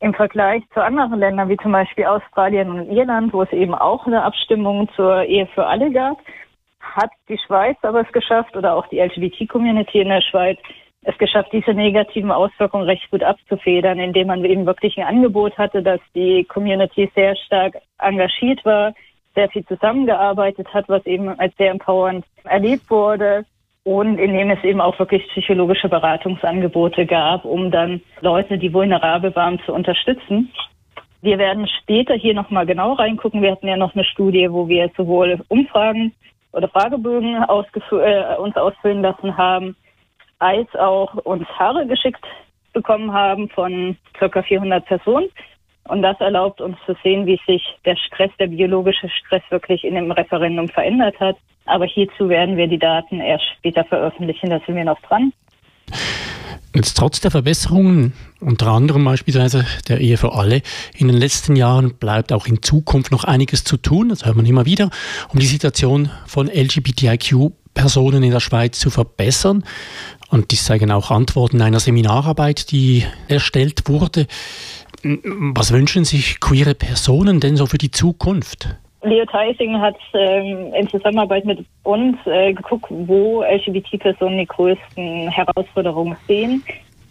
Im 0.00 0.14
Vergleich 0.14 0.62
zu 0.72 0.82
anderen 0.82 1.18
Ländern 1.18 1.48
wie 1.48 1.56
zum 1.56 1.72
Beispiel 1.72 2.06
Australien 2.06 2.70
und 2.70 2.90
Irland, 2.90 3.32
wo 3.32 3.42
es 3.42 3.52
eben 3.52 3.74
auch 3.74 4.06
eine 4.06 4.22
Abstimmung 4.22 4.88
zur 4.94 5.24
Ehe 5.24 5.46
für 5.54 5.66
alle 5.66 5.90
gab, 5.90 6.18
hat 6.80 7.10
die 7.28 7.38
Schweiz 7.46 7.76
aber 7.82 8.02
es 8.02 8.12
geschafft 8.12 8.56
oder 8.56 8.74
auch 8.74 8.86
die 8.88 9.00
LGBT-Community 9.00 10.00
in 10.00 10.08
der 10.08 10.22
Schweiz 10.22 10.58
es 11.02 11.16
geschafft, 11.18 11.52
diese 11.52 11.72
negativen 11.72 12.30
Auswirkungen 12.30 12.84
recht 12.84 13.10
gut 13.10 13.22
abzufedern, 13.22 13.98
indem 13.98 14.26
man 14.26 14.44
eben 14.44 14.66
wirklich 14.66 14.98
ein 14.98 15.06
Angebot 15.06 15.56
hatte, 15.56 15.82
dass 15.82 16.00
die 16.14 16.44
Community 16.44 17.10
sehr 17.14 17.36
stark 17.36 17.76
engagiert 17.98 18.64
war, 18.64 18.92
sehr 19.34 19.48
viel 19.48 19.64
zusammengearbeitet 19.66 20.72
hat, 20.72 20.88
was 20.88 21.04
eben 21.06 21.28
als 21.38 21.54
sehr 21.56 21.70
empowernd 21.70 22.24
erlebt 22.44 22.90
wurde 22.90 23.44
und 23.84 24.18
indem 24.18 24.50
es 24.50 24.62
eben 24.64 24.80
auch 24.80 24.98
wirklich 24.98 25.26
psychologische 25.28 25.88
Beratungsangebote 25.88 27.06
gab, 27.06 27.44
um 27.44 27.70
dann 27.70 28.02
Leute, 28.20 28.58
die 28.58 28.72
vulnerabel 28.72 29.34
waren, 29.34 29.60
zu 29.64 29.72
unterstützen. 29.72 30.52
Wir 31.20 31.38
werden 31.38 31.66
später 31.82 32.14
hier 32.14 32.34
nochmal 32.34 32.66
genau 32.66 32.92
reingucken. 32.92 33.42
Wir 33.42 33.52
hatten 33.52 33.66
ja 33.66 33.76
noch 33.76 33.94
eine 33.94 34.04
Studie, 34.04 34.48
wo 34.50 34.68
wir 34.68 34.90
sowohl 34.96 35.40
Umfragen 35.48 36.12
oder 36.52 36.68
Fragebögen 36.68 37.42
äh, 37.42 38.36
uns 38.36 38.56
ausfüllen 38.56 39.02
lassen 39.02 39.36
haben, 39.36 39.76
als 40.38 40.68
auch 40.76 41.14
uns 41.24 41.48
Haare 41.58 41.86
geschickt 41.86 42.24
bekommen 42.72 43.12
haben 43.12 43.48
von 43.48 43.96
circa 44.18 44.42
400 44.42 44.84
Personen. 44.84 45.28
Und 45.88 46.02
das 46.02 46.20
erlaubt 46.20 46.60
uns 46.60 46.76
zu 46.86 46.94
sehen, 47.02 47.26
wie 47.26 47.40
sich 47.46 47.62
der 47.84 47.96
Stress, 47.96 48.30
der 48.38 48.48
biologische 48.48 49.08
Stress 49.08 49.42
wirklich 49.50 49.84
in 49.84 49.94
dem 49.94 50.10
Referendum 50.10 50.68
verändert 50.68 51.18
hat. 51.18 51.36
Aber 51.64 51.86
hierzu 51.86 52.28
werden 52.28 52.56
wir 52.56 52.66
die 52.66 52.78
Daten 52.78 53.20
erst 53.20 53.44
später 53.56 53.84
veröffentlichen. 53.84 54.50
Da 54.50 54.60
sind 54.66 54.76
wir 54.76 54.84
noch 54.84 55.00
dran. 55.00 55.32
Jetzt 56.74 56.98
trotz 56.98 57.20
der 57.20 57.30
Verbesserungen, 57.30 58.12
unter 58.40 58.68
anderem 58.68 59.04
beispielsweise 59.04 59.64
der 59.88 60.00
Ehe 60.00 60.18
für 60.18 60.34
alle, 60.34 60.60
in 60.94 61.08
den 61.08 61.16
letzten 61.16 61.56
Jahren 61.56 61.94
bleibt 61.94 62.32
auch 62.32 62.46
in 62.46 62.62
Zukunft 62.62 63.10
noch 63.10 63.24
einiges 63.24 63.64
zu 63.64 63.78
tun, 63.78 64.10
das 64.10 64.26
hört 64.26 64.36
man 64.36 64.44
immer 64.44 64.66
wieder, 64.66 64.90
um 65.30 65.40
die 65.40 65.46
Situation 65.46 66.10
von 66.26 66.46
LGBTIQ-Personen 66.46 68.22
in 68.22 68.30
der 68.30 68.40
Schweiz 68.40 68.78
zu 68.78 68.90
verbessern. 68.90 69.64
Und 70.28 70.50
dies 70.50 70.66
zeigen 70.66 70.90
auch 70.90 71.10
Antworten 71.10 71.62
einer 71.62 71.80
Seminararbeit, 71.80 72.70
die 72.70 73.04
erstellt 73.28 73.88
wurde. 73.88 74.26
Was 75.02 75.72
wünschen 75.72 76.04
sich 76.04 76.40
queere 76.40 76.74
Personen 76.74 77.40
denn 77.40 77.56
so 77.56 77.66
für 77.66 77.78
die 77.78 77.90
Zukunft? 77.90 78.68
Leo 79.02 79.24
Theising 79.26 79.80
hat 79.80 79.96
ähm, 80.14 80.72
in 80.74 80.88
Zusammenarbeit 80.88 81.44
mit 81.44 81.64
uns 81.84 82.16
äh, 82.26 82.52
geguckt, 82.52 82.86
wo 82.90 83.42
LGBT-Personen 83.44 84.38
die 84.38 84.46
größten 84.46 85.28
Herausforderungen 85.28 86.16
sehen. 86.26 86.64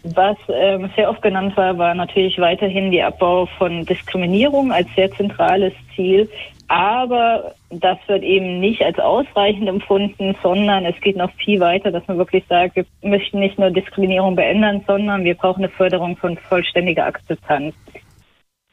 Was 0.04 0.36
ähm, 0.48 0.90
sehr 0.96 1.10
oft 1.10 1.22
genannt 1.22 1.56
war, 1.56 1.76
war 1.78 1.94
natürlich 1.94 2.38
weiterhin 2.38 2.90
der 2.90 3.08
Abbau 3.08 3.46
von 3.58 3.84
Diskriminierung 3.84 4.70
als 4.70 4.86
sehr 4.94 5.10
zentrales 5.12 5.72
Ziel. 5.94 6.28
Aber 6.68 7.54
das 7.70 7.96
wird 8.08 8.22
eben 8.22 8.60
nicht 8.60 8.82
als 8.82 8.98
ausreichend 8.98 9.68
empfunden, 9.68 10.36
sondern 10.42 10.84
es 10.84 11.00
geht 11.00 11.16
noch 11.16 11.32
viel 11.32 11.60
weiter, 11.60 11.90
dass 11.90 12.06
man 12.06 12.18
wirklich 12.18 12.44
sagt, 12.46 12.76
wir 12.76 12.84
möchten 13.02 13.40
nicht 13.40 13.58
nur 13.58 13.70
Diskriminierung 13.70 14.36
beenden, 14.36 14.84
sondern 14.86 15.24
wir 15.24 15.34
brauchen 15.34 15.64
eine 15.64 15.72
Förderung 15.72 16.16
von 16.18 16.36
vollständiger 16.36 17.06
Akzeptanz. 17.06 17.74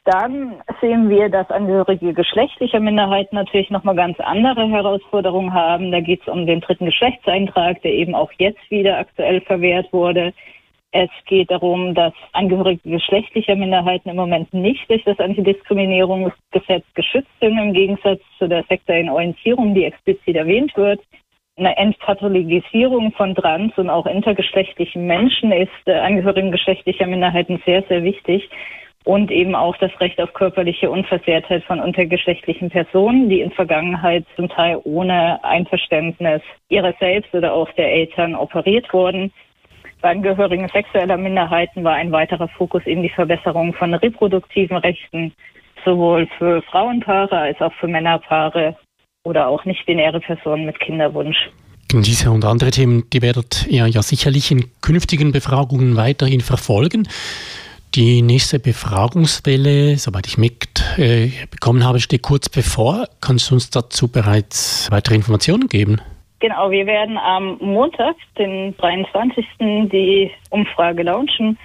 Dann 0.04 0.54
sehen 0.80 1.08
wir, 1.08 1.30
dass 1.30 1.50
Angehörige 1.50 2.14
geschlechtlicher 2.14 2.78
Minderheiten 2.78 3.34
natürlich 3.34 3.70
nochmal 3.70 3.96
ganz 3.96 4.20
andere 4.20 4.68
Herausforderungen 4.68 5.52
haben. 5.52 5.90
Da 5.90 6.00
geht 6.00 6.20
es 6.20 6.28
um 6.28 6.46
den 6.46 6.60
dritten 6.60 6.84
Geschlechtseintrag, 6.84 7.82
der 7.82 7.92
eben 7.92 8.14
auch 8.14 8.30
jetzt 8.38 8.70
wieder 8.70 8.98
aktuell 8.98 9.40
verwehrt 9.40 9.92
wurde. 9.92 10.32
Es 10.98 11.10
geht 11.26 11.50
darum, 11.50 11.94
dass 11.94 12.14
Angehörige 12.32 12.88
geschlechtlicher 12.88 13.54
Minderheiten 13.54 14.08
im 14.08 14.16
Moment 14.16 14.54
nicht 14.54 14.88
durch 14.88 15.04
das 15.04 15.18
Antidiskriminierungsgesetz 15.18 16.86
geschützt 16.94 17.28
sind, 17.38 17.58
im 17.58 17.74
Gegensatz 17.74 18.22
zu 18.38 18.48
der 18.48 18.64
sexuellen 18.64 19.10
Orientierung, 19.10 19.74
die 19.74 19.84
explizit 19.84 20.36
erwähnt 20.36 20.74
wird. 20.74 20.98
Eine 21.58 21.76
Entkatholigisierung 21.76 23.12
von 23.12 23.34
trans- 23.34 23.76
und 23.76 23.90
auch 23.90 24.06
intergeschlechtlichen 24.06 25.06
Menschen 25.06 25.52
ist 25.52 25.68
äh, 25.84 25.98
Angehörigen 25.98 26.50
geschlechtlicher 26.50 27.06
Minderheiten 27.06 27.60
sehr, 27.66 27.82
sehr 27.90 28.02
wichtig 28.02 28.48
und 29.04 29.30
eben 29.30 29.54
auch 29.54 29.76
das 29.76 29.92
Recht 30.00 30.18
auf 30.18 30.32
körperliche 30.32 30.90
Unversehrtheit 30.90 31.62
von 31.64 31.78
untergeschlechtlichen 31.78 32.70
Personen, 32.70 33.28
die 33.28 33.42
in 33.42 33.50
Vergangenheit 33.50 34.24
zum 34.34 34.48
Teil 34.48 34.80
ohne 34.84 35.44
Einverständnis 35.44 36.40
ihrer 36.70 36.94
selbst 37.00 37.34
oder 37.34 37.52
auch 37.52 37.70
der 37.72 37.92
Eltern 37.92 38.34
operiert 38.34 38.90
wurden. 38.94 39.30
Bei 40.00 40.10
Angehörigen 40.10 40.68
sexueller 40.68 41.16
Minderheiten 41.16 41.82
war 41.82 41.94
ein 41.94 42.12
weiterer 42.12 42.48
Fokus 42.48 42.84
eben 42.86 43.02
die 43.02 43.08
Verbesserung 43.08 43.72
von 43.74 43.94
reproduktiven 43.94 44.76
Rechten, 44.76 45.32
sowohl 45.84 46.28
für 46.38 46.62
Frauenpaare 46.62 47.38
als 47.38 47.60
auch 47.60 47.72
für 47.80 47.88
Männerpaare 47.88 48.76
oder 49.24 49.48
auch 49.48 49.64
nicht-binäre 49.64 50.20
Personen 50.20 50.66
mit 50.66 50.78
Kinderwunsch. 50.80 51.36
Diese 51.92 52.30
und 52.30 52.44
andere 52.44 52.70
Themen, 52.70 53.08
die 53.12 53.22
werdet 53.22 53.66
ihr 53.68 53.86
ja 53.86 54.02
sicherlich 54.02 54.50
in 54.50 54.70
künftigen 54.80 55.32
Befragungen 55.32 55.96
weiterhin 55.96 56.40
verfolgen. 56.40 57.08
Die 57.94 58.22
nächste 58.22 58.58
Befragungswelle, 58.58 59.96
soweit 59.96 60.26
ich 60.26 60.36
mitbekommen 60.36 61.80
äh, 61.80 61.84
habe, 61.84 62.00
steht 62.00 62.22
kurz 62.22 62.48
bevor. 62.48 63.08
Kannst 63.20 63.50
du 63.50 63.54
uns 63.54 63.70
dazu 63.70 64.08
bereits 64.08 64.90
weitere 64.90 65.14
Informationen 65.14 65.68
geben? 65.68 66.00
Genau, 66.38 66.70
wir 66.70 66.86
werden 66.86 67.16
am 67.16 67.56
Montag, 67.60 68.14
den 68.38 68.76
23. 68.76 69.46
die 69.90 70.30
Umfrage 70.50 71.02
launchen. 71.02 71.58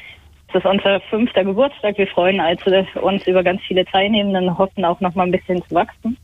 Das 0.53 0.63
ist 0.63 0.69
unser 0.69 0.99
fünfter 1.01 1.43
Geburtstag. 1.43 1.97
Wir 1.97 2.07
freuen 2.07 2.39
also 2.39 2.71
uns 3.01 3.25
über 3.27 3.43
ganz 3.43 3.61
viele 3.63 3.85
Teilnehmenden 3.85 4.49
und 4.49 4.57
hoffen 4.57 4.85
auch 4.85 4.99
noch 5.01 5.15
mal 5.15 5.23
ein 5.23 5.31
bisschen 5.31 5.61
zu 5.63 5.75
wachsen. 5.75 6.17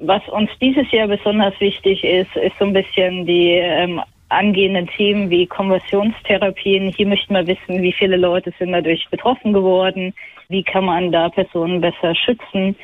Was 0.00 0.26
uns 0.28 0.50
dieses 0.60 0.90
Jahr 0.92 1.08
besonders 1.08 1.58
wichtig 1.60 2.04
ist, 2.04 2.34
ist 2.36 2.56
so 2.58 2.66
ein 2.66 2.72
bisschen 2.72 3.26
die 3.26 3.50
ähm, 3.50 4.00
angehenden 4.28 4.86
Themen 4.86 5.28
wie 5.30 5.46
Konversionstherapien. 5.46 6.92
Hier 6.92 7.06
möchten 7.06 7.34
wir 7.34 7.46
wissen, 7.46 7.82
wie 7.82 7.92
viele 7.92 8.16
Leute 8.16 8.52
sind 8.58 8.72
dadurch 8.72 9.08
betroffen 9.10 9.52
geworden, 9.52 10.14
wie 10.48 10.62
kann 10.62 10.84
man 10.84 11.10
da 11.10 11.28
Personen 11.28 11.80
besser 11.80 12.14
schützen. 12.14 12.76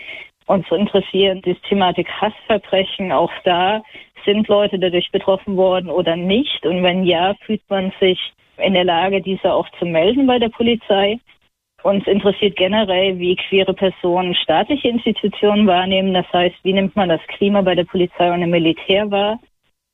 Uns 0.46 0.70
interessieren 0.70 1.40
die 1.42 1.54
Thematik 1.68 2.08
Hassverbrechen. 2.08 3.12
Auch 3.12 3.32
da 3.44 3.82
sind 4.24 4.48
Leute 4.48 4.78
dadurch 4.78 5.10
betroffen 5.10 5.56
worden 5.56 5.90
oder 5.90 6.16
nicht. 6.16 6.66
Und 6.66 6.82
wenn 6.82 7.04
ja, 7.04 7.34
fühlt 7.46 7.62
man 7.68 7.92
sich 8.00 8.18
in 8.58 8.74
der 8.74 8.84
Lage, 8.84 9.20
diese 9.20 9.52
auch 9.52 9.68
zu 9.78 9.86
melden 9.86 10.26
bei 10.26 10.38
der 10.38 10.50
Polizei. 10.50 11.18
Uns 11.82 12.06
interessiert 12.06 12.56
generell, 12.56 13.18
wie 13.18 13.36
queere 13.36 13.74
Personen 13.74 14.34
staatliche 14.34 14.88
Institutionen 14.88 15.66
wahrnehmen. 15.66 16.14
Das 16.14 16.30
heißt, 16.32 16.56
wie 16.62 16.72
nimmt 16.72 16.96
man 16.96 17.08
das 17.08 17.20
Klima 17.28 17.60
bei 17.62 17.74
der 17.74 17.84
Polizei 17.84 18.32
und 18.32 18.42
im 18.42 18.50
Militär 18.50 19.10
wahr? 19.10 19.38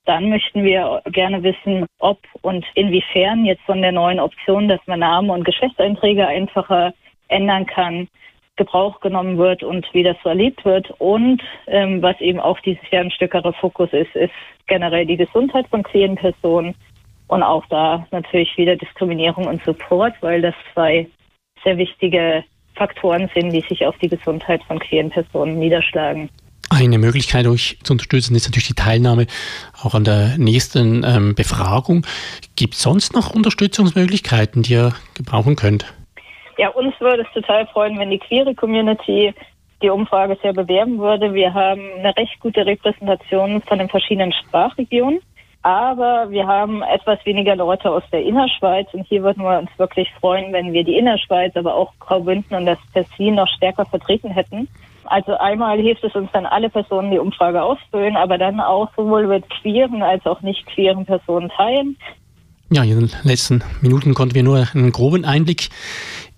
Dann 0.04 0.30
möchten 0.30 0.64
wir 0.64 1.02
gerne 1.06 1.42
wissen, 1.42 1.86
ob 1.98 2.18
und 2.42 2.64
inwiefern 2.74 3.44
jetzt 3.44 3.62
von 3.62 3.82
der 3.82 3.92
neuen 3.92 4.20
Option, 4.20 4.68
dass 4.68 4.80
man 4.86 5.00
Namen 5.00 5.30
und 5.30 5.44
Geschlechtseinträge 5.44 6.26
einfacher 6.26 6.94
ändern 7.28 7.66
kann, 7.66 8.08
Gebrauch 8.60 9.00
genommen 9.00 9.38
wird 9.38 9.62
und 9.62 9.86
wie 9.94 10.02
das 10.02 10.16
so 10.22 10.28
erlebt 10.28 10.66
wird. 10.66 10.90
Und 10.98 11.42
ähm, 11.66 12.02
was 12.02 12.20
eben 12.20 12.38
auch 12.38 12.60
dieses 12.60 12.88
Jahr 12.90 13.04
ein 13.04 13.10
stärkerer 13.10 13.54
Fokus 13.54 13.88
ist, 13.92 14.14
ist 14.14 14.34
generell 14.66 15.06
die 15.06 15.16
Gesundheit 15.16 15.66
von 15.68 15.82
queeren 15.82 16.16
Personen 16.16 16.74
und 17.28 17.42
auch 17.42 17.64
da 17.70 18.06
natürlich 18.10 18.54
wieder 18.58 18.76
Diskriminierung 18.76 19.46
und 19.46 19.64
Support, 19.64 20.14
weil 20.20 20.42
das 20.42 20.54
zwei 20.74 21.08
sehr 21.64 21.78
wichtige 21.78 22.44
Faktoren 22.74 23.30
sind, 23.34 23.50
die 23.50 23.62
sich 23.62 23.86
auf 23.86 23.96
die 23.98 24.08
Gesundheit 24.08 24.62
von 24.64 24.78
queeren 24.78 25.08
Personen 25.08 25.58
niederschlagen. 25.58 26.28
Eine 26.68 26.98
Möglichkeit, 26.98 27.46
euch 27.46 27.78
zu 27.82 27.94
unterstützen, 27.94 28.36
ist 28.36 28.46
natürlich 28.46 28.68
die 28.68 28.74
Teilnahme 28.74 29.26
auch 29.82 29.94
an 29.94 30.04
der 30.04 30.36
nächsten 30.36 31.02
ähm, 31.04 31.34
Befragung. 31.34 32.06
Gibt 32.56 32.74
es 32.74 32.82
sonst 32.82 33.14
noch 33.14 33.30
Unterstützungsmöglichkeiten, 33.30 34.62
die 34.62 34.74
ihr 34.74 34.94
gebrauchen 35.14 35.56
könnt? 35.56 35.86
Ja, 36.60 36.68
uns 36.68 36.92
würde 37.00 37.22
es 37.22 37.32
total 37.32 37.66
freuen, 37.68 37.98
wenn 37.98 38.10
die 38.10 38.18
queere 38.18 38.54
Community 38.54 39.32
die 39.80 39.88
Umfrage 39.88 40.36
sehr 40.42 40.52
bewerben 40.52 40.98
würde. 40.98 41.32
Wir 41.32 41.54
haben 41.54 41.80
eine 41.96 42.14
recht 42.14 42.38
gute 42.38 42.66
Repräsentation 42.66 43.62
von 43.62 43.78
den 43.78 43.88
verschiedenen 43.88 44.30
Sprachregionen, 44.34 45.20
aber 45.62 46.28
wir 46.28 46.46
haben 46.46 46.82
etwas 46.82 47.18
weniger 47.24 47.56
Leute 47.56 47.90
aus 47.90 48.02
der 48.12 48.22
Innerschweiz 48.22 48.88
und 48.92 49.06
hier 49.06 49.22
würden 49.22 49.42
wir 49.42 49.58
uns 49.58 49.70
wirklich 49.78 50.12
freuen, 50.20 50.52
wenn 50.52 50.74
wir 50.74 50.84
die 50.84 50.98
Innerschweiz, 50.98 51.56
aber 51.56 51.74
auch 51.74 51.94
Graubünden 51.98 52.54
und 52.54 52.66
das 52.66 52.78
Tessin 52.92 53.36
noch 53.36 53.48
stärker 53.48 53.86
vertreten 53.86 54.28
hätten. 54.28 54.68
Also 55.04 55.38
einmal 55.38 55.80
hilft 55.80 56.04
es 56.04 56.14
uns 56.14 56.28
dann 56.34 56.44
alle 56.44 56.68
Personen, 56.68 57.10
die 57.10 57.18
Umfrage 57.18 57.62
ausfüllen, 57.62 58.18
aber 58.18 58.36
dann 58.36 58.60
auch 58.60 58.90
sowohl 58.94 59.26
mit 59.26 59.48
queeren 59.48 60.02
als 60.02 60.26
auch 60.26 60.42
nicht 60.42 60.66
queeren 60.66 61.06
Personen 61.06 61.48
teilen. 61.48 61.96
Ja, 62.72 62.84
in 62.84 63.00
den 63.00 63.10
letzten 63.24 63.64
Minuten 63.80 64.14
konnten 64.14 64.36
wir 64.36 64.44
nur 64.44 64.68
einen 64.74 64.92
groben 64.92 65.24
Einblick 65.24 65.70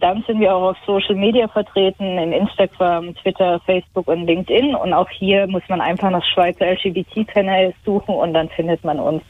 Dann 0.00 0.22
sind 0.26 0.40
wir 0.40 0.54
auch 0.54 0.70
auf 0.70 0.76
Social 0.86 1.14
Media 1.14 1.48
vertreten, 1.48 2.18
in 2.18 2.32
Instagram, 2.32 3.14
Twitter, 3.16 3.60
Facebook 3.64 4.08
und 4.08 4.26
LinkedIn. 4.26 4.74
Und 4.74 4.92
auch 4.92 5.08
hier 5.08 5.46
muss 5.46 5.62
man 5.68 5.80
einfach 5.80 6.10
nach 6.10 6.24
Schweizer 6.34 6.66
LGBT-Panel 6.72 7.72
suchen 7.84 8.14
und 8.14 8.34
dann 8.34 8.48
findet 8.50 8.84
man 8.84 8.98
uns 8.98 9.22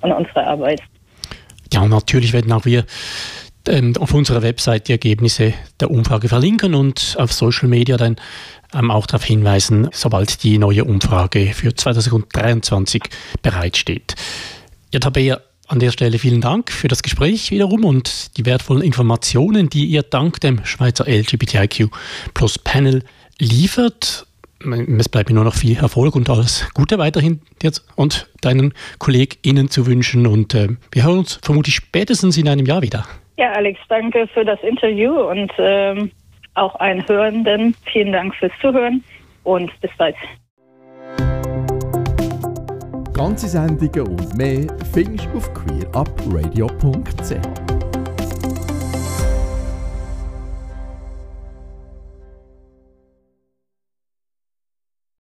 und 0.00 0.12
unsere 0.12 0.46
Arbeit. 0.46 0.80
Ja, 1.72 1.82
und 1.82 1.90
natürlich 1.90 2.32
werden 2.32 2.52
auch 2.52 2.64
wir 2.64 2.84
auf 3.98 4.14
unserer 4.14 4.42
Website 4.42 4.88
die 4.88 4.92
Ergebnisse 4.92 5.54
der 5.80 5.90
Umfrage 5.90 6.28
verlinken 6.28 6.74
und 6.74 7.16
auf 7.18 7.32
Social 7.32 7.68
Media 7.68 7.96
dann 7.96 8.16
ähm, 8.74 8.90
auch 8.90 9.06
darauf 9.06 9.24
hinweisen, 9.24 9.88
sobald 9.92 10.42
die 10.42 10.58
neue 10.58 10.84
Umfrage 10.84 11.52
für 11.52 11.74
2023 11.74 13.02
bereitsteht. 13.42 14.14
Ja, 14.92 15.00
Tabea, 15.00 15.40
an 15.68 15.80
der 15.80 15.90
Stelle 15.90 16.18
vielen 16.18 16.40
Dank 16.40 16.70
für 16.70 16.88
das 16.88 17.02
Gespräch 17.02 17.50
wiederum 17.50 17.84
und 17.84 18.36
die 18.36 18.46
wertvollen 18.46 18.82
Informationen, 18.82 19.68
die 19.68 19.86
ihr 19.86 20.02
dank 20.02 20.40
dem 20.40 20.64
Schweizer 20.64 21.06
LGBTIQ 21.08 21.90
Plus 22.34 22.58
Panel 22.58 23.02
liefert. 23.38 24.26
Es 24.98 25.08
bleibt 25.08 25.28
mir 25.28 25.34
nur 25.34 25.44
noch 25.44 25.54
viel 25.54 25.76
Erfolg 25.76 26.14
und 26.16 26.30
alles 26.30 26.66
Gute 26.72 26.98
weiterhin 26.98 27.40
jetzt 27.62 27.84
und 27.94 28.28
deinen 28.40 28.74
KollegInnen 28.98 29.68
zu 29.70 29.86
wünschen. 29.86 30.26
Und 30.26 30.54
äh, 30.54 30.68
wir 30.92 31.04
hören 31.04 31.18
uns 31.18 31.38
vermutlich 31.42 31.74
spätestens 31.74 32.36
in 32.36 32.48
einem 32.48 32.64
Jahr 32.64 32.82
wieder. 32.82 33.06
Ja, 33.38 33.52
Alex, 33.52 33.78
danke 33.88 34.26
für 34.28 34.44
das 34.44 34.60
Interview 34.62 35.12
und 35.12 35.52
ähm, 35.58 36.10
auch 36.54 36.74
allen 36.76 37.06
Hörenden. 37.06 37.74
Vielen 37.92 38.12
Dank 38.12 38.34
fürs 38.34 38.52
Zuhören 38.60 39.04
und 39.44 39.70
bis 39.80 39.90
bald. 39.98 40.16
Ganze 43.12 43.48
Sendungen 43.48 44.08
und 44.08 44.36
mehr 44.36 44.66
findest 44.92 45.28
du 45.32 45.38
auf 45.38 45.52
queerupradio.ch. 45.54 47.65